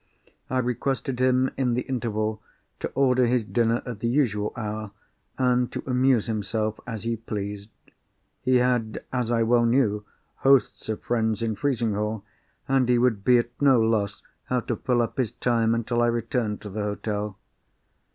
I 0.49 0.57
requested 0.57 1.19
him, 1.19 1.51
in 1.57 1.75
the 1.75 1.83
interval, 1.83 2.41
to 2.79 2.87
order 2.95 3.27
his 3.27 3.43
dinner 3.45 3.83
at 3.85 3.99
the 3.99 4.07
usual 4.07 4.51
hour, 4.55 4.89
and 5.37 5.71
to 5.73 5.83
amuse 5.85 6.25
himself 6.25 6.79
as 6.87 7.03
he 7.03 7.15
pleased. 7.17 7.69
He 8.41 8.55
had, 8.55 9.05
as 9.13 9.29
I 9.31 9.43
well 9.43 9.63
knew, 9.67 10.03
hosts 10.37 10.89
of 10.89 11.03
friends 11.03 11.43
in 11.43 11.53
Frizinghall; 11.55 12.23
and 12.67 12.89
he 12.89 12.97
would 12.97 13.23
be 13.23 13.37
at 13.37 13.51
no 13.61 13.79
loss 13.79 14.23
how 14.45 14.61
to 14.61 14.75
fill 14.75 15.03
up 15.03 15.19
his 15.19 15.33
time 15.33 15.75
until 15.75 16.01
I 16.01 16.07
returned 16.07 16.61
to 16.61 16.69
the 16.69 16.81
hotel. 16.81 17.37